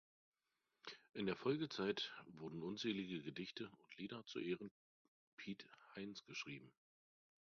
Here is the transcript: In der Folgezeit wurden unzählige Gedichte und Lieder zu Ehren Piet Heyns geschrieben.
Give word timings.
In 1.13 1.27
der 1.27 1.35
Folgezeit 1.35 2.11
wurden 2.25 2.63
unzählige 2.63 3.21
Gedichte 3.21 3.69
und 3.69 3.97
Lieder 3.97 4.25
zu 4.25 4.39
Ehren 4.39 4.71
Piet 5.37 5.69
Heyns 5.93 6.25
geschrieben. 6.25 6.71